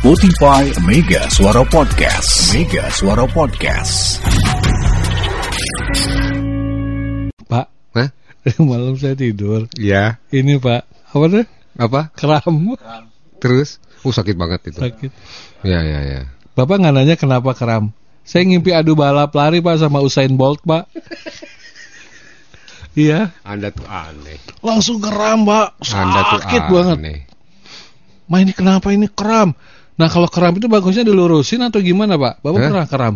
[0.00, 2.56] Spotify Mega Suara Podcast.
[2.56, 4.16] Mega Suara Podcast.
[7.44, 8.08] Pak, Hah?
[8.64, 9.68] malam saya tidur.
[9.76, 10.16] Iya.
[10.32, 11.44] Ini Pak, apa tuh?
[11.76, 12.00] Apa?
[12.16, 12.72] Kram.
[13.44, 13.76] Terus?
[14.00, 14.80] Uh sakit banget itu.
[14.80, 15.12] Sakit.
[15.68, 16.20] Ya ya ya.
[16.56, 17.92] Bapak nggak nanya kenapa kram?
[18.24, 20.88] Saya ngimpi adu balap lari Pak sama Usain Bolt Pak.
[22.90, 24.40] Iya, Anda tuh aneh.
[24.64, 25.76] langsung kram Pak.
[25.92, 26.72] Anda tuh Sakit aneh.
[26.72, 26.98] banget.
[28.26, 29.52] Ma ini kenapa ini kram?
[30.00, 32.40] Nah kalau kram itu bagusnya dilurusin atau gimana Pak?
[32.40, 32.68] Bapak Hah?
[32.72, 33.14] pernah kram?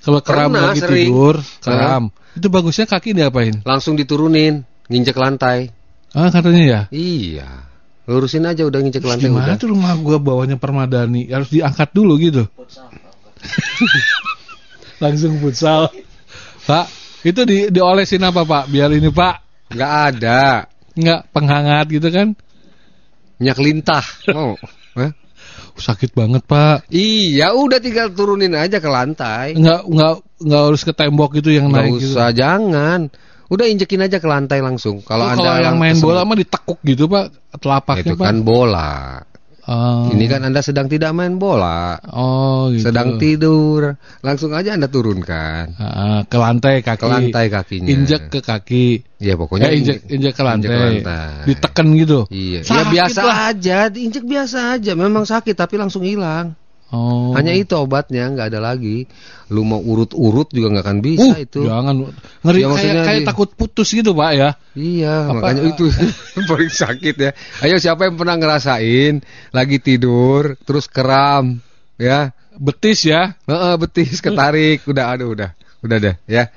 [0.00, 1.06] Kalau kram Pernah, lagi sering.
[1.12, 2.04] tidur, kram.
[2.34, 3.62] Itu bagusnya kaki diapain?
[3.62, 5.70] Langsung diturunin, nginjek lantai.
[6.10, 6.80] Ah katanya ya.
[6.90, 7.68] Iya.
[8.10, 9.60] Lurusin aja udah nginjek Terus lantai gimana udah.
[9.60, 12.42] tuh rumah gua bawahnya permadani harus diangkat dulu gitu.
[15.02, 15.92] Langsung futsal.
[16.64, 16.86] Pak,
[17.22, 18.68] itu di diolesin apa Pak?
[18.68, 19.36] Biar ini Pak
[19.70, 20.66] Nggak ada.
[20.90, 22.34] nggak penghangat gitu kan?
[23.38, 24.04] Minyak lintah.
[24.34, 24.58] Mau?
[25.82, 26.86] Sakit banget Pak.
[26.86, 29.52] Iya, udah tinggal turunin aja ke lantai.
[29.52, 32.12] Nggak nggak nggak harus ke tembok gitu yang Nggak naik gitu.
[32.12, 33.00] usah, jangan.
[33.48, 35.00] Udah injekin aja ke lantai langsung.
[35.00, 37.26] Kalau Oh, anda kalau yang main kesem- bola mah ditekuk gitu Pak,
[37.58, 38.22] telapaknya itu Pak.
[38.22, 38.90] kan bola.
[39.64, 40.08] Oh.
[40.08, 42.88] Ini kan anda sedang tidak main bola, Oh gitu.
[42.88, 43.96] sedang tidur.
[44.20, 47.00] Langsung aja anda turunkan Ah, ke lantai kaki.
[47.00, 47.88] ke lantai kakinya.
[47.88, 48.86] Injek ke kaki.
[49.20, 50.72] Ya pokoknya Eh, injek injek ke lantai.
[51.00, 51.44] lantai.
[51.44, 52.24] Ditekan gitu.
[52.32, 53.38] Iya, ya Sakit biasa lah.
[53.52, 54.92] aja, diinjek biasa aja.
[54.94, 56.56] Memang sakit tapi langsung hilang.
[56.90, 57.30] Oh.
[57.38, 59.06] Hanya itu obatnya, nggak ada lagi.
[59.46, 61.60] Lu mau urut-urut juga nggak akan bisa Uh, itu.
[61.62, 61.94] Jangan
[62.42, 64.50] ngeri Ya, kayak kayak di- takut putus gitu pak ya.
[64.74, 65.84] Iya, Apa- makanya itu
[66.50, 67.30] paling sakit ya.
[67.62, 71.62] Ayo siapa yang pernah ngerasain lagi tidur terus kram,
[71.94, 72.34] ya?
[72.58, 73.38] Betis ya.
[73.46, 75.54] Heeh, betis ketarik, udah aduh udah.
[75.80, 76.50] Udah deh, ya.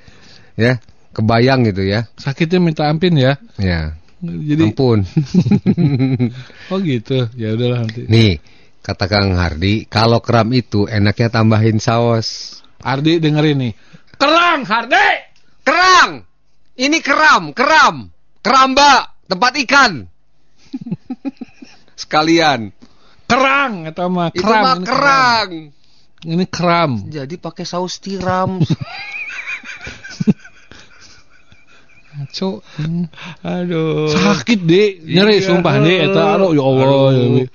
[0.54, 0.81] Ya,
[1.14, 2.09] kebayang gitu ya.
[2.17, 3.38] Sakitnya minta ampin ya.
[3.61, 3.98] Ya.
[4.23, 5.04] Jadi Ampun.
[6.72, 7.28] oh gitu.
[7.36, 8.08] Ya udahlah nanti.
[8.08, 8.39] Nih,
[8.84, 12.59] kata Kang Hardi, kalau kram itu enaknya tambahin saus.
[12.84, 13.73] Ardi dengerin nih.
[14.20, 15.08] Kerang Hardi.
[15.64, 16.28] Kerang!
[16.76, 18.11] Ini keram, keram.
[18.44, 20.04] Keramba, tempat ikan.
[22.04, 22.76] Sekalian.
[23.23, 24.61] Kerang atau mah Itu kram.
[24.61, 25.52] mah ini kerang.
[26.23, 26.92] Ini kram.
[27.08, 28.60] Jadi pakai saus tiram.
[32.30, 32.61] Cuk.
[32.77, 33.10] Hmm.
[33.42, 34.05] Aduh.
[34.11, 35.02] Sakit deh.
[35.02, 35.45] Nyeri Iya.
[35.50, 35.98] sumpah deh.
[36.05, 37.10] Eta aduh ya Allah.
[37.10, 37.48] Aduh.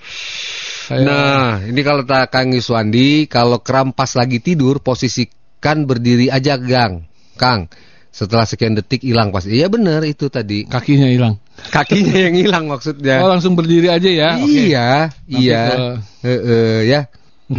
[0.89, 6.57] Kayak- Nah, ini kalau tak Kang Yuswandi, kalau kram pas lagi tidur, posisikan berdiri aja,
[6.57, 7.05] Gang.
[7.37, 7.69] Kang,
[8.09, 9.53] setelah sekian detik hilang pasti.
[9.53, 10.65] Iya benar itu tadi.
[10.65, 11.37] kakinya hilang.
[11.69, 13.21] Kakinya yang hilang maksudnya.
[13.21, 14.31] Oh langsung berdiri aja ya.
[14.41, 15.63] Iya, Nanti iya.
[15.69, 17.01] ke- Heeh, ya.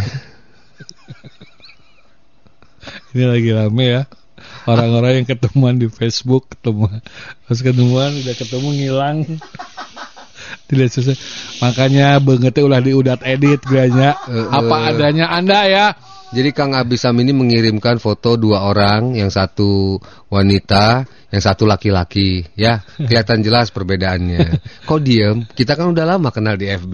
[3.14, 4.02] Ini lagi rame ya.
[4.66, 7.02] Orang-orang yang ketemuan di Facebook ketemu
[7.44, 9.18] pas ketemuan udah ketemu ngilang.
[10.70, 11.18] Tidak selesai.
[11.66, 14.14] Makanya bangetnya ulah diudat edit ganya.
[14.54, 15.86] Apa adanya Anda ya.
[16.30, 19.98] Jadi Kang Abisam ini mengirimkan foto dua orang, yang satu
[20.30, 24.62] wanita, yang satu laki-laki, ya kelihatan jelas perbedaannya.
[24.90, 25.50] Kok diem?
[25.50, 26.94] Kita kan udah lama kenal di FB.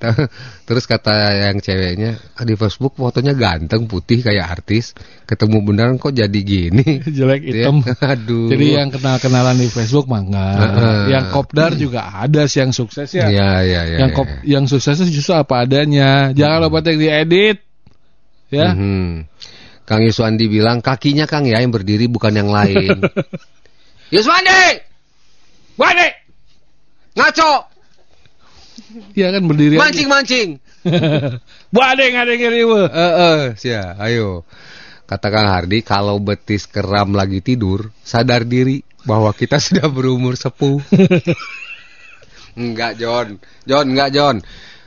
[0.68, 1.12] Terus kata
[1.48, 4.96] yang ceweknya, "Ah, di Facebook fotonya ganteng putih kayak artis,
[5.28, 7.04] ketemu beneran kok jadi gini.
[7.16, 7.84] Jelek Ya, hitam.
[8.12, 8.48] Aduh.
[8.48, 10.08] Jadi yang kenal-kenalan di Facebook.
[10.10, 11.12] Heeh.
[11.12, 13.28] Yang kopdar juga ada sih yang sukses ya.
[13.30, 13.98] ya ya ya.
[14.06, 14.16] yang ya.
[14.16, 16.32] kop yang suksesnya justru apa adanya.
[16.32, 17.58] Jangan lupa yang diedit.
[18.50, 18.74] Ya.
[18.74, 19.30] Mhm.
[19.86, 23.02] Kang Yuswandi bilang kakinya Kang ya yang berdiri bukan yang lain.
[24.14, 24.86] Yuswandi,
[25.78, 26.08] Wandi,
[27.14, 27.50] ngaco,
[29.14, 29.82] Iya kan berdiri aja.
[29.84, 30.48] mancing mancing.
[31.72, 32.82] Bu adeng adeng riwe.
[32.88, 34.46] Eh eh, sia, ayo.
[35.04, 40.78] Kata Kang Hardi, kalau betis keram lagi tidur, sadar diri bahwa kita sudah berumur sepuh.
[42.60, 43.42] enggak, John.
[43.66, 44.36] John, enggak, John.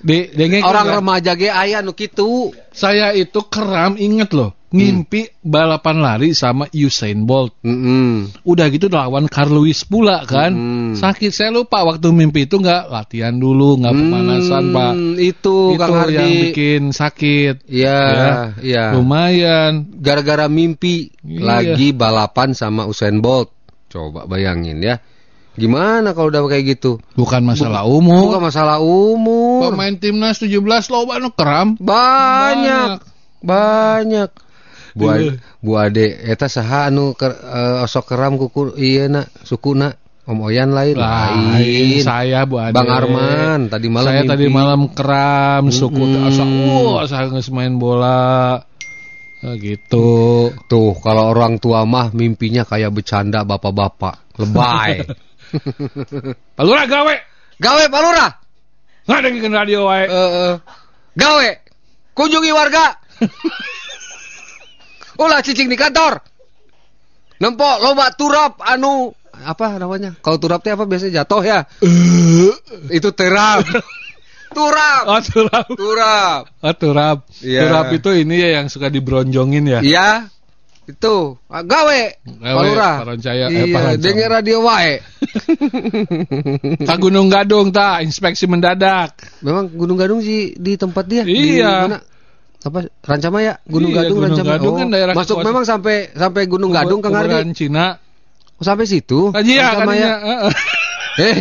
[0.04, 2.52] Di dengeng Orang remaja ge aya nu kitu.
[2.76, 7.54] Saya itu keram inget loh ngimpi balapan lari sama Usain Bolt.
[7.62, 8.34] Mm-mm.
[8.42, 10.50] Udah gitu lawan Carl Lewis pula kan.
[10.50, 10.98] Mm.
[10.98, 14.94] Sakit saya lupa waktu mimpi itu nggak latihan dulu, nggak pemanasan Hmm, pak.
[15.22, 16.16] Itu, Itu Kang Hardi.
[16.18, 17.56] yang bikin sakit.
[17.70, 18.32] Iya, Ya.
[18.60, 18.86] iya.
[18.92, 19.94] Lumayan.
[20.02, 21.42] Gara-gara mimpi Iya.
[21.46, 23.54] lagi balapan sama Usain Bolt.
[23.88, 24.98] Coba bayangin ya.
[25.54, 26.98] Gimana kalau udah kayak gitu?
[27.14, 28.26] Bukan masalah umur.
[28.34, 29.70] Bukan masalah umur.
[29.70, 30.58] Pemain timnas 17
[30.90, 31.78] loba nu keram.
[31.78, 33.06] Banyak.
[33.46, 34.30] Banyak.
[34.94, 35.42] Bu, Iya.
[35.60, 39.94] Bu Ade, eta saha anu ker, eh, osok keram kuku iya nak sukuna
[40.24, 42.72] Om Oyan lain Lain saya Bu Ade.
[42.72, 44.32] Bang Arman tadi malam Saya mimpi.
[44.32, 48.56] tadi malam keram, suku asa uh, asa geus main bola.
[49.44, 50.48] Nah, gitu.
[50.72, 54.40] Tuh, kalau orang tua mah mimpinya kayak bercanda bapak-bapak.
[54.40, 55.04] Lebay.
[56.56, 57.16] Palura gawe.
[57.60, 58.28] Gawe palura.
[59.04, 60.08] Ngadengkeun radio wae.
[60.08, 60.56] Eh, eh.
[61.20, 61.48] gawe
[62.14, 62.98] kunjungi warga
[65.18, 66.22] ulah cicing di kantor.
[67.42, 70.16] Nempok loba turap anu apa namanya?
[70.22, 71.24] Kalau turap teh apa biasanya?
[71.26, 71.60] Jatuh ya?
[72.88, 73.66] Itu terap
[74.58, 75.04] turap.
[75.10, 75.66] Oh, turap.
[75.74, 76.42] turap.
[76.62, 77.18] Oh, turap.
[77.42, 77.66] Iya.
[77.66, 79.80] Turap itu ini ya yang suka dibronjongin ya.
[79.82, 80.10] iya.
[80.84, 81.40] Itu.
[81.48, 82.02] Gawe.
[82.44, 84.04] Palura Parancaya, eh, iya Parancaya.
[84.04, 85.00] denger radio wae.
[86.88, 89.16] Ka Gunung Gadung ta, inspeksi mendadak.
[89.40, 91.24] memang Gunung Gadung sih di tempat dia?
[91.24, 91.88] Iya.
[91.88, 92.00] di mana
[92.64, 95.48] apa Rancamaya Gunung Iya, Gadung Gunung Rancamaya Gadung kan daerah masuk kekuasaan.
[95.52, 98.00] memang sampai sampai Gunung Gadung Kang Ardi Cina.
[98.56, 100.00] Oh, sampai situ Kan iya, kan Rancamaya.
[100.00, 100.14] iya.
[100.24, 100.54] heeh.
[101.28, 101.38] eh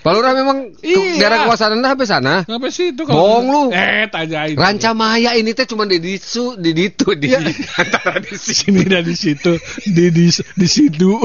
[0.00, 1.18] Palura memang Iya.
[1.18, 3.62] daerah kekuasaan Anda sampai sana Sampai situ Bohong lu.
[3.74, 4.54] Eh, tanyain.
[4.54, 7.42] Rancamaya ini teh cuma di disu di ditu di Iya.
[7.82, 11.18] antara di sini dan di situ, di di di situ.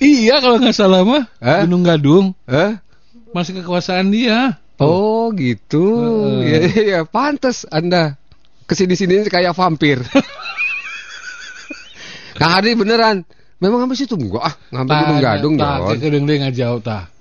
[0.00, 1.68] iya kalau nggak salah mah Hah?
[1.68, 2.80] Gunung Gadung Hah?
[3.30, 4.56] masih kekuasaan dia.
[4.80, 5.84] Oh gitu
[6.40, 6.46] Heeh.
[6.46, 6.58] ya,
[6.96, 8.14] ya pantas Anda
[8.66, 9.98] ke sini sini kayak vampir
[12.38, 13.26] Kang Ardi beneran
[13.60, 15.92] Memang sampai situ enggak ah ngambil Gunung Gadung tah, Jon.
[15.92, 16.24] ke Gedung
[16.56, 17.12] jauh tah.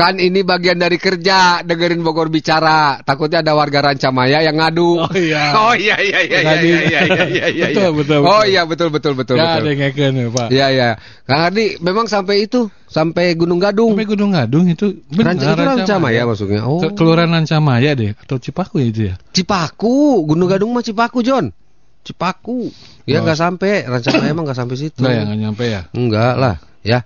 [0.00, 2.96] Kan ini bagian dari kerja dengerin Bogor bicara.
[2.98, 4.96] Takutnya ada warga Rancamaya yang ngadu.
[4.96, 5.52] Oh iya.
[5.60, 6.68] Oh iya iya iya iya Tadi.
[6.72, 7.66] iya iya iya iya.
[7.68, 7.90] Betul, iya.
[7.92, 8.48] betul, Oh betul.
[8.48, 9.60] iya betul betul betul ya betul.
[9.60, 10.46] ada ngeken ya, Pak.
[10.48, 10.88] Iya iya.
[11.22, 13.92] Kang Ardi memang sampai itu sampai Gunung Gadung.
[13.92, 16.60] Sampai Gunung Gadung itu benar Ranca, itu Rancamaya maksudnya.
[16.64, 16.80] Oh.
[16.80, 19.20] Ke- Kelurahan Rancamaya deh atau Cipaku itu ya.
[19.30, 21.52] Cipaku, Gunung Gadung mah Cipaku, John.
[22.00, 22.72] Cipaku.
[23.04, 23.28] Ya Oh.
[23.28, 25.04] nggak sampai, Rancamaya emang nggak sampai situ.
[25.04, 25.80] Enggak ya, nggak nyampe ya.
[25.92, 27.04] Enggak lah, ya.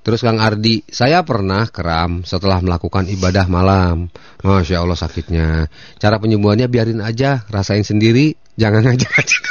[0.00, 4.08] Terus Kang Ardi, saya pernah kram setelah melakukan ibadah malam.
[4.40, 5.68] Masya Allah sakitnya.
[6.00, 9.42] Cara penyembuhannya biarin aja, rasain sendiri, jangan ngajak-ngajak.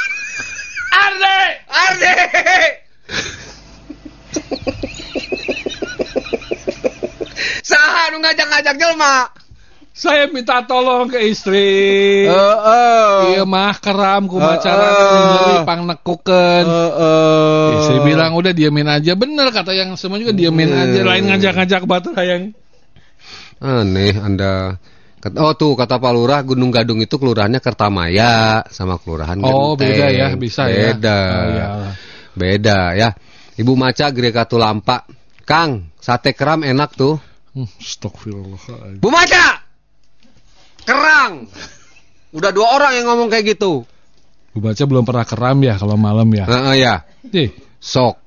[0.90, 1.38] Arde!
[1.70, 2.14] Ardi!
[7.70, 9.30] Saha nu ngajak-ngajak jelma?
[9.94, 12.26] Saya minta tolong ke istri.
[12.26, 13.09] Heeh.
[13.40, 14.60] Iya mah keram Eh, kumaha eh.
[14.60, 16.66] carana nyeri pang nekukeun.
[16.68, 17.68] Heeh.
[17.80, 21.28] Istri bilang udah diamin aja bener kata yang semua juga diamin Iya, aja lain iya.
[21.32, 22.52] ngajak-ngajak batur hayang.
[23.64, 24.76] Aneh Anda.
[25.40, 29.88] Oh tuh kata Pak Lurah Gunung Gadung itu kelurahannya Kertamaya sama kelurahan Oh Genteng.
[29.96, 30.92] beda ya bisa ya.
[30.92, 31.18] Beda.
[31.24, 31.66] Oh, iya.
[32.36, 33.08] Beda ya.
[33.56, 35.08] Ibu Maca Greka Tulampa.
[35.48, 37.16] Kang, sate keram enak tuh.
[37.56, 39.00] Hmm, Astagfirullah.
[39.00, 39.64] Bu Maca.
[40.84, 41.48] Kerang.
[42.30, 43.84] Udah dua orang yang ngomong kayak gitu.
[44.50, 46.44] Bu baca belum pernah keram ya kalau malam ya.
[46.46, 46.94] Heeh ya.
[47.30, 48.18] Ih, Sok.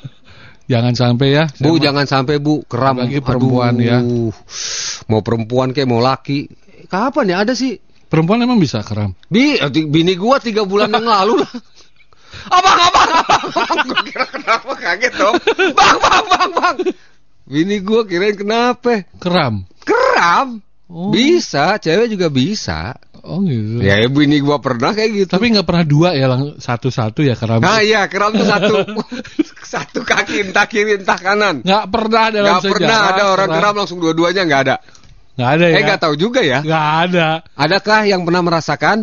[0.72, 1.44] jangan sampai ya.
[1.60, 4.00] Bu Saya jangan sampai Bu keram Apalagi perempuan ya.
[5.08, 6.48] Mau perempuan kayak mau laki.
[6.88, 7.76] Kapan ya ada sih?
[8.08, 9.12] perempuan emang bisa keram.
[9.28, 11.52] Bi, bini gua tiga bulan yang lalu lah.
[12.48, 13.78] Abang, abang, abang, abang.
[13.88, 15.36] Gua kira kenapa kaget dong.
[15.72, 16.76] Bang, bang, bang, bang.
[17.48, 19.08] Bini gua kirain kenapa?
[19.16, 19.64] Keram.
[19.84, 20.60] Keram.
[20.88, 21.12] Oh.
[21.12, 22.96] Bisa, cewek juga bisa.
[23.20, 23.84] Oh gitu.
[23.84, 25.30] Ya, bini gua pernah kayak gitu.
[25.36, 27.60] Tapi nggak pernah dua ya lang- satu-satu ya keram.
[27.60, 28.72] Nah iya, keram tuh satu
[29.76, 31.60] satu kaki entah kiri entah kanan.
[31.60, 32.72] Nggak pernah dalam Gak sejarah.
[32.80, 34.76] pernah ada orang keram langsung dua-duanya nggak ada.
[35.36, 35.74] Nggak ada ya.
[35.76, 36.58] Eh nggak tahu juga ya.
[36.64, 37.28] Nggak ada.
[37.52, 38.98] Adakah yang pernah merasakan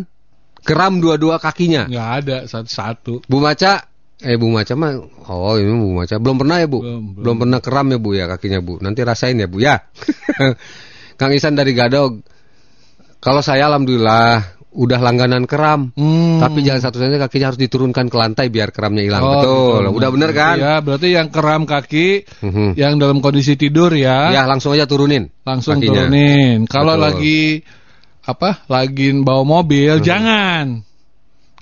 [0.65, 1.85] keram dua-dua kakinya?
[1.85, 3.29] Nggak ada satu-satu.
[3.29, 3.85] Bu Maca,
[4.25, 4.95] eh Bu Maca mah,
[5.29, 7.21] oh ini Bu Maca belum pernah ya Bu, Belum, belum.
[7.21, 8.81] belum pernah keram ya Bu ya kakinya Bu.
[8.81, 9.77] Nanti rasain ya Bu ya.
[11.15, 12.19] Kang Isan dari Gadog,
[13.19, 16.43] kalau saya alhamdulillah udah langganan keram, Hmm.
[16.43, 19.23] tapi jangan satu-satunya kakinya harus diturunkan ke lantai biar keramnya hilang.
[19.23, 19.95] Oh, Betul, gitu.
[20.03, 20.55] udah bener kan?
[20.59, 22.75] Ya, berarti yang keram kaki, Mhm.
[22.75, 25.31] yang dalam kondisi tidur ya, Ya langsung aja turunin.
[25.47, 26.11] langsung kakinya.
[26.11, 26.67] turunin.
[26.67, 27.05] Kalau Betul.
[27.07, 27.39] lagi
[28.27, 28.49] apa?
[28.67, 30.83] Lagi bawa mobil, jangan.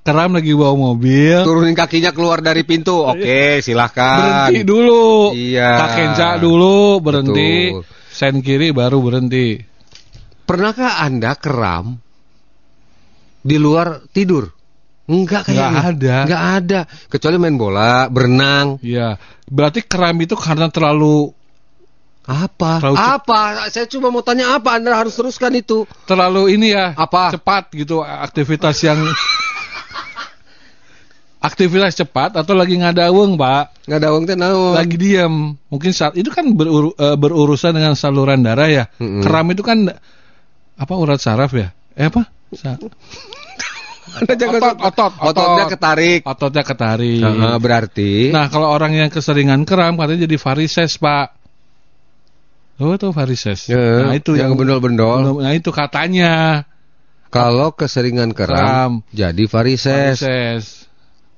[0.03, 1.47] Keram lagi bawa mobil.
[1.47, 2.97] Turunin kakinya keluar dari pintu.
[3.07, 4.49] Oke, silahkan.
[4.51, 5.31] Berhenti dulu.
[5.31, 5.69] Iya.
[5.79, 7.71] Tak kenca dulu, berhenti.
[7.71, 7.83] Betul.
[8.13, 9.57] Sen kiri baru berhenti.
[10.45, 11.97] Pernahkah Anda keram
[13.41, 14.53] di luar tidur?
[15.09, 15.67] Enggak kayaknya.
[15.67, 16.15] Nggak ada.
[16.23, 16.79] Enggak ada.
[17.09, 18.77] Kecuali main bola, berenang.
[18.85, 19.17] Iya.
[19.49, 21.33] Berarti keram itu karena terlalu
[22.23, 22.79] Apa?
[22.79, 23.67] Terlalu apa?
[23.67, 24.79] Saya cuma mau tanya apa?
[24.79, 25.83] Anda harus teruskan itu.
[26.07, 26.95] terlalu ini ya.
[26.95, 27.35] Apa?
[27.35, 29.03] Cepat gitu aktivitas yang
[31.43, 33.83] aktivitas cepat atau lagi ngadaweng, Pak.
[33.83, 34.73] Enggak ada uang teh naon.
[34.73, 39.19] lagi diam mungkin saat itu kan beruru- eh, berurusan dengan saluran darah ya Mm-mm.
[39.19, 39.91] keram itu kan
[40.73, 42.79] apa urat saraf ya eh apa Sa-
[44.13, 45.69] Anda jangan otot, otot, Ototnya otot.
[45.69, 46.21] ketarik.
[46.23, 51.35] ototnya ketarik Nah, berarti nah kalau orang yang keseringan keram katanya jadi varises pak
[52.77, 55.39] oh tuh varises Ya, nah itu yang yang bendol-bendol.
[55.39, 56.63] nah itu katanya
[57.27, 59.11] Kalau keseringan keram, Keram.
[59.11, 60.21] jadi varises.
[60.21, 60.63] varises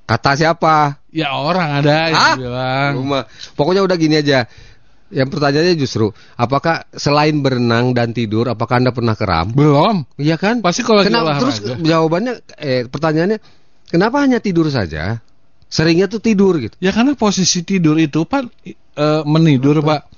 [0.06, 1.02] Kata siapa?
[1.10, 3.22] ya orang ada yang bilang Rumah.
[3.58, 4.46] Pokoknya udah gini aja.
[5.06, 10.02] yang pertanyaannya justru apakah selain berenang dan tidur apakah anda pernah keram Belum.
[10.18, 13.38] iya kan Pasti kalau kenapa terus jawabannya eh pertanyaannya
[13.86, 15.22] kenapa hanya tidur saja
[15.70, 18.50] seringnya tuh tidur gitu Ya karena posisi tidur itu Pak
[18.98, 20.10] eh, menidur Pak.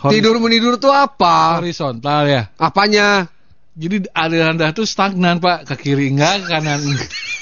[0.00, 2.48] Hori- tidur menidur tuh apa horizontal ya.
[2.56, 3.28] apanya
[3.76, 7.08] Jadi aliran darah itu stagnan Pak, ke kiri enggak, ke kanan enggak.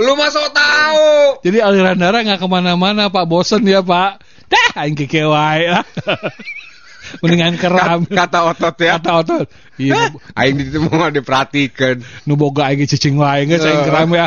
[0.00, 4.20] Lu masuk tahu Jadi aliran darah nggak ke mana-mana Pak, bosen ya Pak.
[4.50, 5.86] Dah, aing kekewai lah.
[7.22, 8.06] Mendingan keram.
[8.06, 9.46] kata otot ya Kata otot.
[9.80, 14.26] Iya, aing di situ mau diperhatikan nu boga aing cicing wae geus aing keram ya.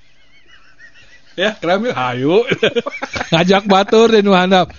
[1.40, 1.94] ya, keram yuk.
[1.94, 2.36] Hayu.
[3.32, 4.74] Ngajak batur di nu handap.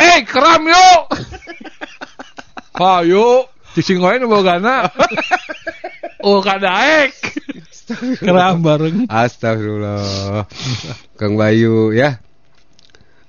[0.00, 1.02] Keram yuk.
[2.76, 3.46] Hayu.
[3.74, 4.86] Cicing wae nu bogana.
[6.20, 7.16] Oh, kadaek.
[8.20, 9.08] Keram bareng.
[9.08, 10.44] Astagfirullah.
[11.16, 12.20] Kang Bayu ya.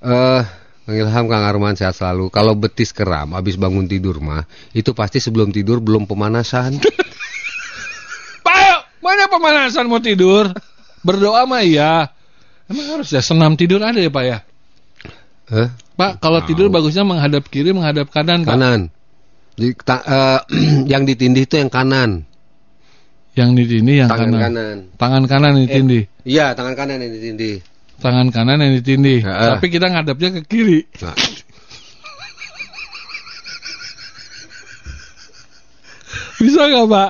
[0.03, 0.41] Eh,
[0.83, 2.27] Kang Ilham, Kang Arman sehat selalu.
[2.27, 4.43] Kalau betis keram habis bangun tidur mah,
[4.75, 6.83] itu pasti sebelum tidur belum pemanasan.
[8.45, 10.51] Pak, mana pemanasan mau tidur?
[10.99, 12.11] Berdoa mah iya.
[12.67, 14.37] Emang harus ya senam tidur ada ya Pak ya?
[15.47, 18.51] Eh, Pak, kalau tidur bagusnya menghadap kiri, menghadap kanan, Pak.
[18.51, 18.91] kanan.
[19.55, 20.39] Di, ta- eh,
[20.91, 22.25] yang ditindih itu yang kanan.
[23.31, 24.41] Yang di sini yang Tangan kanan.
[24.43, 24.77] kanan.
[24.99, 26.03] Tangan kanan yang ditindih.
[26.27, 27.55] Iya, tangan kanan yang ditindih.
[28.01, 29.19] Tangan kanan yang ditindih.
[29.23, 29.49] Heeh.
[29.55, 30.79] Tapi kita ngadapnya ke kiri.
[30.99, 31.15] Nah,
[36.41, 37.09] Bisa nggak Pak?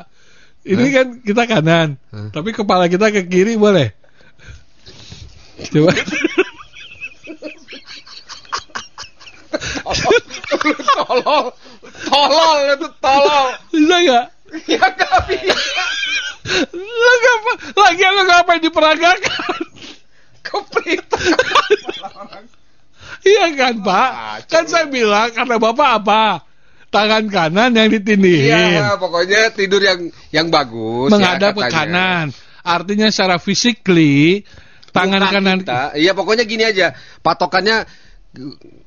[0.62, 1.98] Ini kan kita kanan.
[2.13, 2.29] Hah?
[2.29, 3.89] Tapi kepala kita ke kiri boleh?
[5.71, 5.93] Coba.
[10.96, 11.46] tolol,
[12.08, 13.46] tolol itu tolol.
[13.72, 14.25] Bisa nggak?
[14.67, 15.55] Ya gak bisa.
[16.75, 17.51] Lo ngapa?
[17.72, 19.62] Lagi lo ngapain diperagakan?
[20.43, 21.05] Keplit.
[23.22, 24.10] Iya kan Pak?
[24.12, 26.24] Ah, Kan saya bilang karena Bapak apa?
[26.91, 28.51] Tangan kanan yang ditindihin.
[28.51, 31.08] Iya, pokoknya tidur yang yang bagus.
[31.08, 32.25] menghadap ya, ke kanan.
[32.67, 34.43] Artinya secara physically
[34.91, 35.96] tangan kanan kita.
[35.96, 36.91] Iya pokoknya gini aja.
[37.24, 37.88] Patokannya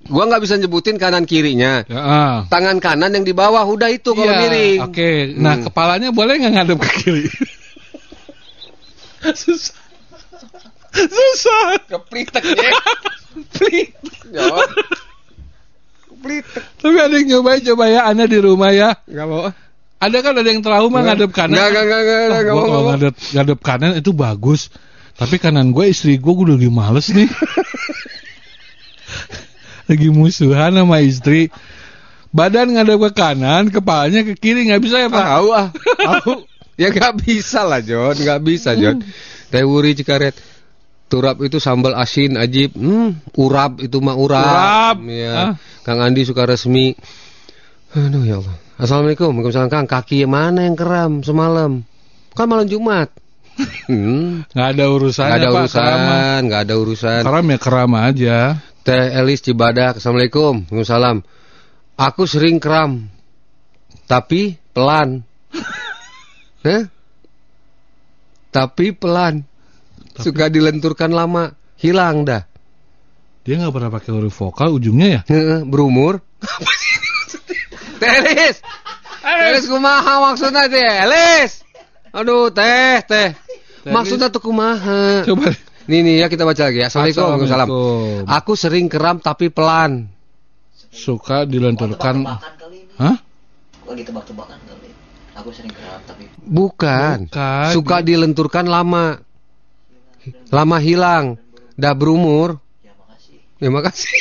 [0.04, 1.84] gua nggak bisa nyebutin kanan kirinya.
[1.84, 2.36] Ya, ah.
[2.48, 4.78] Tangan kanan yang di bawah udah itu kalau Iya, miring.
[4.88, 5.64] Oke, nah Hmm.
[5.68, 7.24] kepalanya boleh nggak ngadep ke kiri?
[9.34, 9.76] Susah.
[10.94, 11.80] Susah.
[11.86, 12.70] Kepliteknya.
[13.50, 13.92] Plit.
[14.30, 14.68] Jawab.
[16.06, 16.62] Keplitek.
[16.78, 18.96] Tapi ada yang nyobain coba ya, Anda di rumah ya.
[19.04, 19.48] Enggak mau.
[19.98, 21.56] Ada kan ada yang trauma ngadep kanan.
[21.56, 22.84] Enggak, enggak, enggak, enggak, Oh, enggak, enggak mau.
[22.92, 24.60] ngadep, ngadep kanan itu bagus.
[25.14, 27.28] Tapi kanan gue istri gue gue lagi males nih.
[29.88, 31.48] lagi musuhan sama istri.
[32.34, 35.22] Badan ngadep ke kanan, kepalanya ke kiri nggak bisa ya pak?
[35.22, 35.68] Tahu ah.
[36.02, 36.32] Tahu.
[36.74, 38.98] ya nggak bisa lah John, nggak bisa John.
[39.54, 40.34] Teh wuri cikaret.
[41.06, 42.74] Turap itu sambal asin ajib.
[42.74, 44.42] Hmm, urap itu mah urap.
[44.42, 44.96] Urap.
[45.06, 45.34] Ya.
[45.36, 45.52] Ah.
[45.86, 46.96] Kang Andi suka resmi.
[47.94, 48.56] Aduh ya Allah.
[48.82, 49.30] Assalamualaikum.
[49.30, 49.86] Waalaikumsalam Kang.
[49.86, 51.86] Kaki mana yang keram semalam?
[52.34, 53.14] Kan malam Jumat.
[53.86, 54.42] Hmm.
[54.58, 55.60] Nggak ada urusannya Nggak ada pak.
[55.62, 57.20] urusan, Keram, nggak ada urusan.
[57.22, 58.38] keram ya keram aja.
[58.84, 59.96] Teh Elis Cibadak.
[59.96, 60.68] Assalamualaikum.
[60.68, 61.24] Waalaikumsalam.
[61.96, 63.08] Aku sering kram.
[64.04, 65.24] Tapi pelan.
[66.68, 66.84] Hah?
[68.52, 69.48] Tapi pelan.
[70.20, 71.56] Suka dilenturkan lama.
[71.80, 72.44] Hilang dah.
[73.44, 75.20] Dia nggak pernah pakai huruf vokal ujungnya ya?
[75.64, 76.20] Berumur.
[78.00, 78.60] Teh Elis.
[79.24, 81.64] Elis kumaha maksudnya Teh Elis.
[82.12, 83.32] Aduh teh teh.
[83.88, 85.24] Maksudnya tuh kumaha.
[85.24, 85.56] Coba.
[85.84, 86.88] Nih nih ya kita baca lagi ya.
[86.88, 87.24] Assalamualaikum.
[87.24, 87.68] Waalaikumsalam.
[87.68, 88.32] Assalamualaikum.
[88.40, 90.08] Aku sering keram tapi pelan.
[90.88, 92.24] Suka dilenturkan.
[92.96, 93.16] Hah?
[93.84, 94.88] Lagi tebak-tebakan kali.
[95.36, 97.28] Aku sering keram tapi Bukan.
[97.28, 97.72] Bukan.
[97.76, 99.20] Suka dilenturkan lama.
[100.48, 101.36] Lama hilang.
[101.76, 102.56] Dah berumur.
[102.80, 103.36] ya makasih.
[103.60, 104.16] Ya makasih.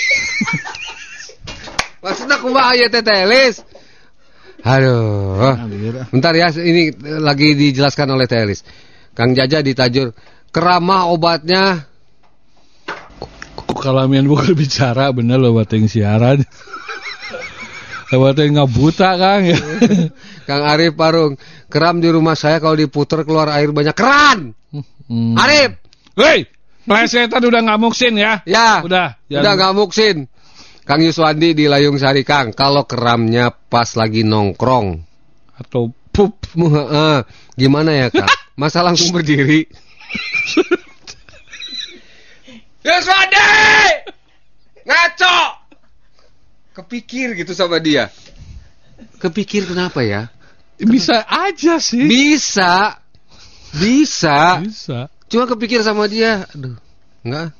[2.03, 3.63] Maksudnya kumaha ya Teh Elis?
[4.67, 5.55] Aduh.
[6.11, 6.91] Bentar ya, ini
[7.23, 8.67] lagi dijelaskan oleh Teh Elis.
[9.15, 10.11] Kang Jaja ditajur.
[10.53, 11.89] Keramah obatnya.
[13.73, 16.39] Kalamian bukan bicara bener loh buat yang siaran.
[18.13, 19.57] Buat yang nggak buta kang ya.
[20.47, 21.33] Kang Arif Parung.
[21.65, 23.97] Keram di rumah saya kalau diputer keluar air banyak.
[23.97, 24.53] Keran!
[25.09, 25.33] Hmm.
[25.33, 25.81] Arif!
[26.13, 26.45] Hei,
[26.85, 28.45] plesetan udah nggak muksin ya?
[28.45, 28.85] Ya.
[28.85, 30.17] Udah, Udah jangan- nggak muksin.
[30.85, 32.53] Kang Yuswandi di Layung Sari Kang.
[32.53, 35.01] Kalau keramnya pas lagi nongkrong.
[35.57, 36.37] Atau pup.
[37.61, 38.29] Gimana ya Kang?
[38.53, 39.65] Masa langsung berdiri?
[42.83, 43.49] Yuswandi!
[44.83, 45.37] Ngaco!
[46.73, 48.09] Kepikir gitu sama dia.
[49.21, 50.27] Kepikir kenapa ya?
[50.81, 52.03] Bisa aja sih.
[52.09, 52.97] Bisa.
[53.77, 54.59] Bisa.
[54.59, 55.07] Bisa.
[55.31, 56.49] Cuma kepikir sama dia.
[56.51, 56.75] Aduh.
[57.23, 57.55] Enggak.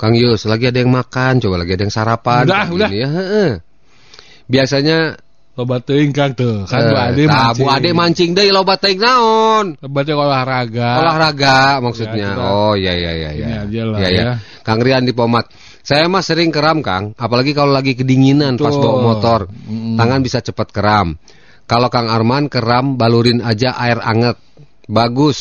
[0.00, 2.48] Kang Yus, lagi ada yang makan, coba lagi ada yang sarapan.
[2.48, 2.88] Udah, udah.
[2.88, 3.50] ya, heeh.
[4.48, 5.20] Biasanya
[5.58, 6.62] Loba teuing Kang tuh.
[6.64, 7.64] Kan Bu eh, Ade tah, mancing.
[7.66, 9.66] Bu Ade mancing deui loba teuing naon?
[9.82, 10.90] Loba teh olahraga.
[11.02, 12.32] Olahraga maksudnya.
[12.32, 13.60] Ya, kita- oh iya iya iya Ini iya.
[13.66, 14.22] Iya, iya.
[14.22, 14.34] ya.
[14.62, 15.50] Kang Rian di Pomat.
[15.82, 17.18] Saya mah sering keram, Kang.
[17.18, 19.50] Apalagi kalau lagi kedinginan pas bawa motor.
[19.98, 21.18] Tangan bisa cepat keram.
[21.66, 24.38] Kalau Kang Arman keram balurin aja air anget.
[24.86, 25.38] Bagus.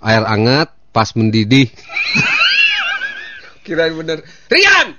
[0.00, 1.68] Air anget pas mendidih.
[3.66, 4.26] Kirain bener.
[4.50, 4.98] Rian!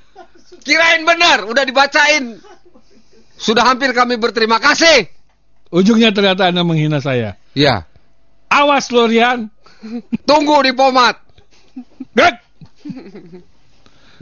[0.63, 2.39] Kirain bener, udah dibacain.
[3.43, 5.11] Sudah hampir kami berterima kasih.
[5.67, 7.35] Ujungnya ternyata Anda menghina saya.
[7.51, 7.83] Ya,
[8.47, 9.51] Awas Lorian.
[10.29, 11.19] tunggu di Pomat.
[12.15, 12.35] Gek.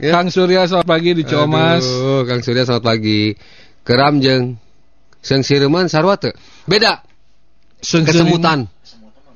[0.02, 0.18] Ya.
[0.18, 1.86] Kang Surya selamat pagi di Comas.
[1.86, 3.38] Aduh, Kang Surya selamat pagi.
[3.86, 4.58] Keram jeung
[5.22, 6.34] Seng Sireman sarua teu?
[6.66, 7.02] Beda.
[7.78, 8.66] Kesemutan.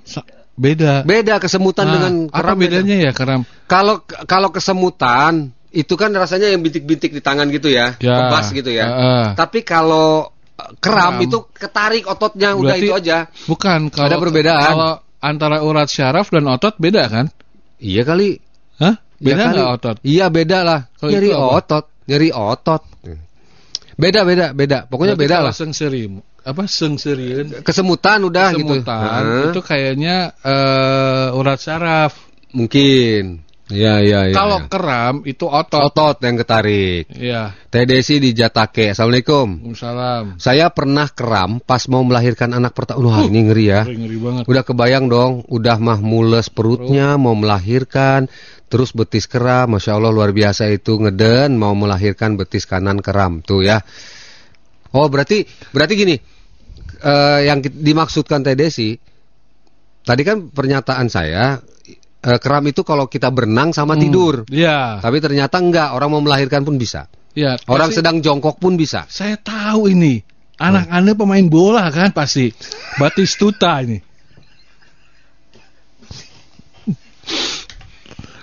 [0.03, 0.27] Sa-
[0.57, 1.05] Beda.
[1.05, 2.71] Beda kesemutan Nah, dengan apa keram beda.
[2.81, 3.41] bedanya ya keram?
[3.69, 8.17] Kalau kalau kesemutan itu kan rasanya yang bintik-bintik di tangan gitu ya, Ya.
[8.33, 8.87] kebas gitu ya.
[8.89, 9.25] Heeh.
[9.37, 11.25] Tapi kalau eh, keram, Keram.
[11.29, 13.29] itu ketarik ototnya udah itu aja.
[13.45, 14.73] Bukan kalau Ada perbedaan.
[14.73, 17.29] Kalau antara urat syaraf dan otot beda kan?
[17.77, 18.41] Iya kali.
[18.81, 18.97] Hah?
[19.21, 19.53] Iya Beda kali.
[19.53, 19.97] nggak otot?
[20.01, 20.81] Iya beda lah.
[20.97, 21.49] Kalau nyeri itu apa?
[21.61, 22.83] otot, nyeri otot.
[23.97, 24.79] Beda beda beda.
[24.89, 25.53] Pokoknya Berarti beda lah.
[25.57, 26.05] Sengseri,
[26.45, 27.65] apa sengserian?
[27.65, 28.77] Kesemutan udah gitu.
[28.81, 32.13] Kesemutan itu kayaknya eh, urat syaraf.
[32.53, 33.45] Mungkin.
[33.67, 34.37] Iya iya iya.
[34.39, 34.71] kalau iya.
[34.71, 35.91] keram itu otot.
[35.91, 37.11] otot yang ketarik.
[37.11, 37.51] Iya.
[37.67, 38.95] Teh Desi di Jatake.
[38.95, 39.59] Assalamualaikum.
[39.59, 40.39] Waalaikumsalam.
[40.39, 43.03] Saya pernah keram pas mau melahirkan anak pertama.
[43.03, 43.83] Wah, ini ngeri ya.
[43.83, 44.43] Ngeri, ngeri banget.
[44.47, 48.31] Udah kebayang dong, udah mah mules perutnya, mau melahirkan,
[48.71, 53.67] terus betis keram, masya Allah luar biasa itu ngeden, mau melahirkan betis kanan keram, tuh
[53.67, 53.83] ya.
[54.95, 55.43] Oh berarti
[55.75, 56.15] berarti gini,
[57.03, 58.95] eh, yang dimaksudkan Teh Desi,
[60.07, 61.59] tadi kan pernyataan saya,
[62.27, 64.99] eh, keram itu kalau kita berenang sama tidur, Iya.
[64.99, 67.55] tapi ternyata enggak, orang mau melahirkan pun bisa, Iya.
[67.71, 69.07] orang pasti- sedang jongkok pun bisa.
[69.07, 70.21] Saya tahu ini.
[70.57, 72.49] Anak Anda pemain bola kan pasti.
[72.97, 74.01] Batistuta ini.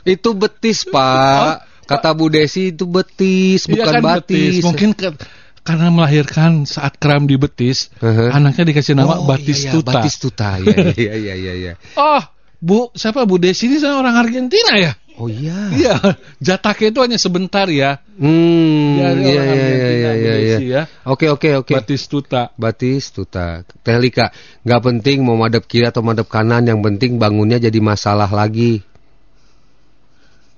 [0.03, 4.59] Itu betis pak, kata Bu Desi itu betis, Iya bukan kan batis.
[4.61, 5.15] Mungkin ke-
[5.63, 8.35] karena melahirkan saat kram di betis, Uh-huh.
[8.35, 9.71] anaknya dikasih nama Oh, Batistuta.
[9.71, 10.49] Iya, iya, Batistuta.
[10.59, 11.73] Iya, iya, iya, iya, iya.
[11.97, 12.19] Oh,
[12.63, 14.95] Bu, siapa Bu Desi ini saya orang Argentina ya?
[15.19, 15.67] Oh iya.
[15.75, 15.95] Iya,
[16.39, 17.99] Jatake itu hanya sebentar ya.
[18.15, 20.33] Hmm, Ya, iya, iya, iya, iya, iya, iya.
[20.57, 20.83] Desi ya.
[21.03, 21.75] Oke, oke, oke.
[21.75, 22.55] Batistuta.
[22.55, 23.67] Batistuta.
[23.83, 24.31] Teh Lika,
[24.63, 28.79] nggak penting mau madep kiri atau madep kanan, yang penting bangunnya jadi masalah lagi.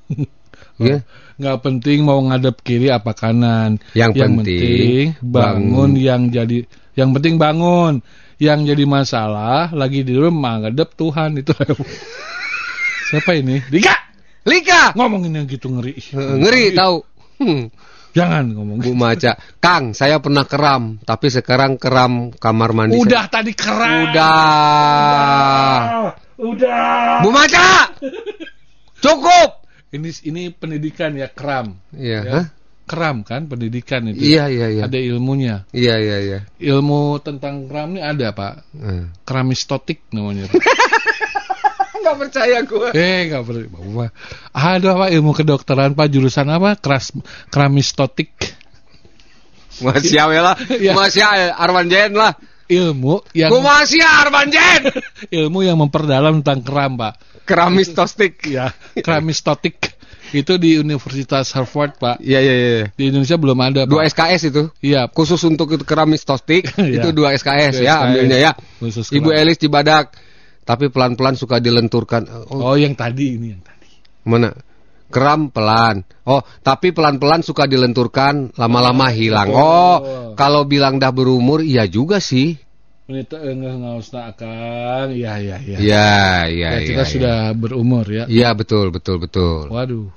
[1.35, 3.79] Nggak penting mau ngadep kiri apa kanan.
[3.91, 5.91] Yang penting bangun bangun.
[5.95, 6.57] yang jadi
[6.95, 8.03] yang penting bangun.
[8.35, 11.55] Yang jadi masalah lagi di rumah ngadep Tuhan itu.
[13.11, 13.63] Siapa ini?
[13.71, 14.05] Dika
[14.45, 15.97] Lika, ngomongin yang gitu ngeri.
[15.97, 17.01] Eh, ngeri tahu.
[17.41, 17.73] Hmm.
[18.13, 18.77] Jangan ngomong.
[18.79, 22.95] Bu Maca, Kang, saya pernah keram, tapi sekarang keram kamar mandi.
[22.95, 24.13] Udah tadi keras.
[24.13, 25.81] Udah.
[26.39, 27.25] Udah.
[27.25, 27.89] Bu Maca,
[29.03, 29.64] cukup.
[29.93, 31.77] Ini ini pendidikan ya kram.
[31.93, 32.31] Iya, Ya.
[32.33, 32.45] hah?
[32.85, 34.21] Kram kan pendidikan itu.
[34.21, 34.83] Iya, iya, iya.
[34.85, 35.65] Ada ilmunya.
[35.73, 36.39] Iya, iya, iya.
[36.61, 38.61] Ilmu tentang kram ini ada pak.
[38.77, 39.09] Eh.
[39.25, 40.45] Kramistotik namanya.
[42.05, 42.87] Nggak percaya gue.
[42.93, 43.65] eh nggak perlu.
[43.73, 44.09] Bapak.
[44.53, 46.77] Ada pak ilmu kedokteran pak jurusan apa?
[46.77, 47.09] Kras
[47.49, 48.29] kramistotik.
[49.81, 50.53] Masih ya lah.
[51.01, 52.37] Masih ya Arman Jen lah.
[52.65, 54.81] Ilmu yang Gue masih ya Arman Jen.
[55.41, 57.17] ilmu yang memperdalam tentang kram pak.
[57.45, 58.41] Keramis tostik.
[58.45, 59.77] Ya kramistotik
[60.33, 62.17] itu di Universitas Harvard pak.
[62.19, 62.85] Iya, iya, iya.
[62.91, 63.81] Di Indonesia belum ada.
[63.85, 63.91] Pak.
[63.93, 64.63] Dua SKS itu.
[64.81, 65.07] Iya.
[65.07, 66.65] Khusus untuk itu keramis tostik.
[66.81, 67.05] Iya.
[67.05, 68.05] itu dua SKS Dua ya SKS.
[68.09, 68.51] ambilnya ya.
[68.81, 69.29] Khusus Ibu.
[69.31, 70.17] Elis Cibadak.
[70.65, 72.25] Tapi pelan-pelan suka dilenturkan.
[72.49, 73.85] Oh, Oh yang tadi ini yang tadi.
[74.25, 74.49] mana?
[75.13, 76.01] Keram pelan.
[76.25, 79.53] Oh, tapi pelan-pelan suka dilenturkan, lama-lama hilang.
[79.53, 79.61] betul.
[79.61, 79.97] Oh,
[80.33, 82.57] kalau bilang dah berumur, iya juga sih.
[83.05, 85.13] Menit enggak nggak usah akan.
[85.13, 85.77] Iya iya iya.
[85.77, 86.09] Iya,
[86.49, 86.87] iya, Ya, iya.
[86.89, 87.11] kita iya.
[87.13, 88.25] sudah berumur ya.
[88.25, 89.69] Iya, betul, betul, betul.
[89.69, 90.09] Waduh.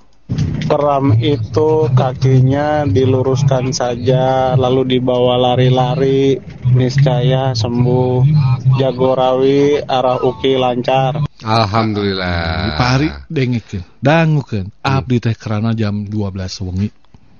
[0.64, 6.36] Keram itu kakinya diluruskan saja lalu dibawa lari-lari
[6.76, 8.28] niscaya sembuh
[8.76, 12.76] jagorawi arah uki lancar Alhamdulillah.
[12.76, 14.68] Pak Ari dengekeun, dangukeun.
[14.84, 16.88] Abdi teh kerana jam 12 wengi.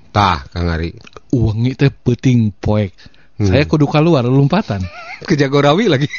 [0.08, 0.92] Tah, Kang Ari.
[1.34, 3.17] Wengi teh peuting poek.
[3.38, 3.46] Hmm.
[3.46, 4.82] Saya kudu keluar lompatan.
[5.22, 6.10] Ke Jagorawi lagi.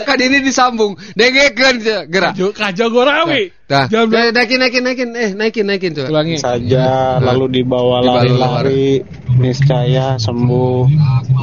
[0.00, 0.98] kan ini disambung.
[1.14, 1.76] Dengekeun
[2.10, 2.34] gerak.
[2.34, 3.54] Jo kajagorawi.
[3.70, 3.86] Dah.
[3.86, 5.08] Jam Eh, naikin, naikin, naikin.
[5.14, 6.08] Eh, naikin, naikin coba.
[6.10, 6.36] Ulangi.
[6.40, 9.04] saja lalu dibawa lari-lari
[9.38, 10.90] niscaya sembuh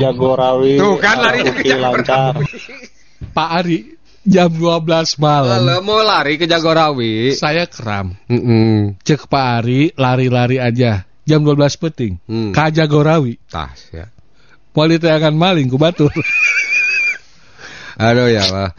[0.02, 2.34] jagorawi Tuh, kan larinya ke uki lancar
[3.32, 3.80] Pak Ari
[4.28, 5.64] jam 12 malam.
[5.64, 7.32] Alah, mau lari ke Jagorawi.
[7.32, 8.12] Saya kram.
[8.28, 9.00] Mm-mm.
[9.02, 11.07] Cek Pak Ari, lari-lari aja.
[11.28, 12.14] Jam 12 peting.
[12.24, 12.56] Hmm.
[12.56, 13.36] Ka Jagorawi.
[13.52, 14.08] Tas ya.
[14.72, 16.08] Wali akan maling ku batur.
[17.98, 18.72] Aduh ya Allah.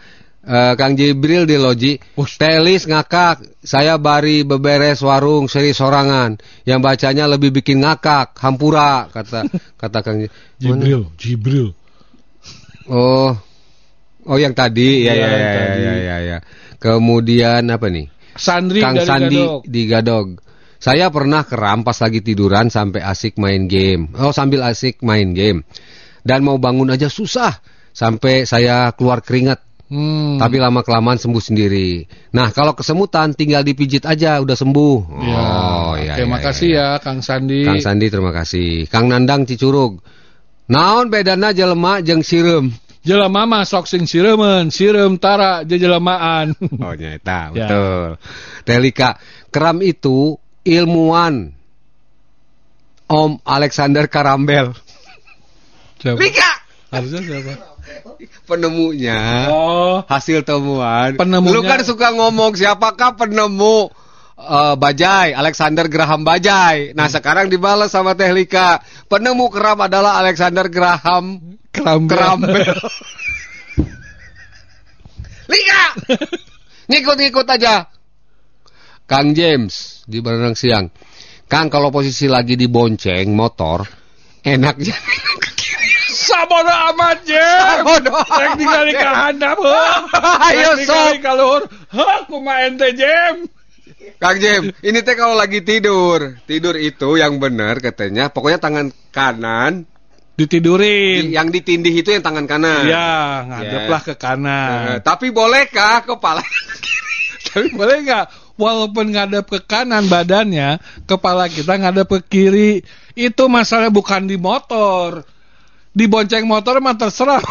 [0.48, 2.00] Eh, Kang Jibril di loji
[2.40, 9.44] Telis ngakak Saya bari beberes warung seri sorangan Yang bacanya lebih bikin ngakak Hampura Kata
[9.82, 11.76] kata Kang Ji- Jibril, Jibril.
[12.88, 13.36] Oh
[14.24, 15.82] Oh yang tadi Ya Iya, ya yang ya, tadi.
[15.84, 16.38] ya ya ya
[16.80, 19.60] Kemudian apa nih Sandri Kang dari Sandi Gadok.
[19.68, 20.26] di Gadog
[20.78, 25.66] Saya pernah keram pas lagi tiduran Sampai asik main game Oh sambil asik main game
[26.22, 27.58] Dan mau bangun aja susah
[27.90, 30.36] Sampai saya keluar keringat Hmm.
[30.36, 32.04] Tapi lama kelamaan sembuh sendiri.
[32.36, 34.98] Nah kalau kesemutan tinggal dipijit aja udah sembuh.
[35.24, 35.40] Ya.
[35.40, 36.12] Oh iya.
[36.20, 36.86] Terima iya, kasih iya.
[36.92, 37.64] ya Kang Sandi.
[37.64, 38.84] Kang Sandi terima kasih.
[38.92, 40.04] Kang Nandang Cicurug.
[40.68, 42.68] Naon bedana jelema jeung sireum?
[43.00, 46.52] Jelema mah sok sing siremen, sirem tara jejelemaan.
[46.84, 47.64] Oh nyata Ya.
[47.64, 48.08] betul.
[48.68, 49.16] Telika
[49.48, 50.36] keram itu
[50.68, 51.56] ilmuwan.
[53.08, 54.76] Om Alexander Karambel.
[56.00, 56.20] Siapa?
[56.20, 56.50] Lika
[56.88, 57.52] Harusnya siapa?
[58.48, 59.48] penemunya.
[59.52, 61.16] Oh, hasil temuan.
[61.20, 63.92] Penemunya- Lu kan suka ngomong siapakah penemu
[64.38, 66.96] eh, Bajai, Alexander Graham Bajai.
[66.96, 68.80] Nah, sekarang dibalas sama Tehlika.
[69.08, 72.08] Penemu keram adalah Alexander Graham Kerambel.
[72.16, 72.72] Kerambel.
[75.52, 75.82] Lika!
[76.92, 77.88] Ngikut-ngikut aja.
[79.08, 80.92] Kang James di Berenang Siang.
[81.48, 83.88] Kang kalau posisi lagi dibonceng motor,
[84.38, 85.08] enak jangan
[85.40, 85.92] ke kiri.
[86.08, 87.40] Sabodo amat, Jem.
[87.80, 89.16] Sabodo Rek ningali amat, ka Jem.
[89.16, 89.96] handap, heuh.
[90.44, 91.24] Ayo, Rek ningali sok.
[91.24, 91.62] ka luhur.
[91.88, 93.36] Heuh, kumaha ente, Jem?
[94.20, 99.88] Kang Jem, ini teh kalau lagi tidur, tidur itu yang benar katanya, pokoknya tangan kanan,
[100.36, 101.28] Ditidurin.
[101.28, 102.84] di- yang ditindih itu yang tangan kanan.
[102.84, 105.00] Ya, ngadeplah ke Eh, kanan.
[105.00, 106.44] tapi bolehkah kepala?
[107.48, 108.47] Tapi boleh nggak?
[108.58, 112.82] Walaupun ngadep ke kanan badannya, kepala kita ngadep ke kiri.
[113.14, 115.22] Itu masalah bukan di motor.
[115.94, 117.38] Di bonceng motor mah terserah.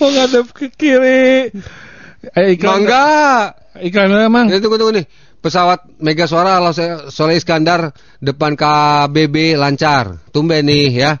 [0.00, 1.52] Mau ngadep ke kiri.
[2.32, 3.52] Eh, iklan, Mangga.
[3.84, 4.48] iklan apa, Mang?
[4.48, 5.06] Ya, tunggu tunggu nih.
[5.44, 6.56] Pesawat Mega Suara
[7.12, 10.24] Soleh Iskandar depan KBB lancar.
[10.32, 11.20] Tumben nih ya.